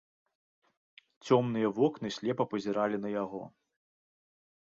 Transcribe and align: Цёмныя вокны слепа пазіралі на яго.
Цёмныя 1.25 1.67
вокны 1.79 2.09
слепа 2.17 2.43
пазіралі 2.53 2.97
на 3.05 3.09
яго. 3.23 3.43